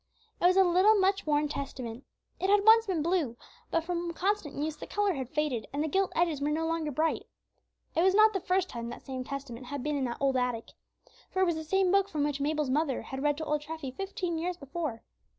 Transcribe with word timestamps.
It 0.41 0.45
was 0.47 0.57
a 0.57 0.63
little, 0.63 0.95
much 0.95 1.27
worn 1.27 1.47
Testament. 1.47 2.05
It 2.39 2.49
had 2.49 2.65
once 2.65 2.87
been 2.87 3.03
blue, 3.03 3.37
but 3.69 3.83
from 3.83 4.13
constant 4.13 4.55
use 4.55 4.75
the 4.75 4.87
color 4.87 5.13
had 5.13 5.29
faded, 5.29 5.67
and 5.71 5.83
the 5.83 5.87
gilt 5.87 6.11
edges 6.15 6.41
were 6.41 6.49
no 6.49 6.65
longer 6.65 6.89
bright. 6.89 7.27
It 7.95 8.01
was 8.01 8.15
not 8.15 8.33
the 8.33 8.39
first 8.39 8.67
time 8.67 8.89
that 8.89 9.05
same 9.05 9.23
Testament 9.23 9.67
had 9.67 9.83
been 9.83 9.95
in 9.95 10.05
that 10.05 10.17
old 10.19 10.37
attic. 10.37 10.69
For 11.29 11.43
it 11.43 11.45
was 11.45 11.55
the 11.55 11.63
same 11.63 11.91
book 11.91 12.09
from 12.09 12.23
which 12.23 12.41
Mabel's 12.41 12.71
mother 12.71 13.03
had 13.03 13.21
read 13.21 13.37
to 13.37 13.45
old 13.45 13.61
Treffy 13.61 13.91
fifteen 13.95 14.39
years 14.39 14.57
before. 14.57 15.03